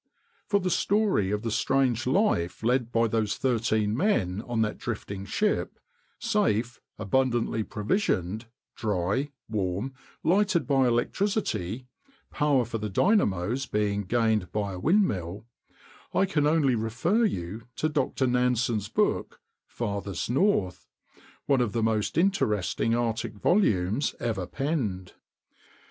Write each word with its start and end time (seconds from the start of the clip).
For 0.47 0.59
the 0.59 0.71
story 0.71 1.29
of 1.29 1.43
the 1.43 1.51
strange 1.51 2.07
life 2.07 2.63
led 2.63 2.91
by 2.91 3.05
those 3.07 3.37
thirteen 3.37 3.95
men 3.95 4.41
on 4.47 4.63
that 4.63 4.79
drifting 4.79 5.25
ship, 5.27 5.77
safe, 6.17 6.81
abundantly 6.97 7.61
provisioned, 7.63 8.47
dry, 8.75 9.29
warm, 9.47 9.93
lighted 10.23 10.65
by 10.65 10.87
electricity 10.87 11.85
(power 12.31 12.65
for 12.65 12.79
the 12.79 12.89
dynamos 12.89 13.67
being 13.67 14.01
gained 14.03 14.51
by 14.51 14.73
a 14.73 14.79
windmill), 14.79 15.45
I 16.15 16.25
can 16.25 16.47
only 16.47 16.73
refer 16.73 17.23
you 17.23 17.67
to 17.75 17.87
Dr. 17.87 18.25
Nansen's 18.25 18.89
book, 18.89 19.39
"Farthest 19.67 20.31
North," 20.31 20.87
one 21.45 21.61
of 21.61 21.73
the 21.73 21.83
most 21.83 22.17
interesting 22.17 22.95
Arctic 22.95 23.35
volumes 23.35 24.15
ever 24.19 24.47
penned. 24.47 25.13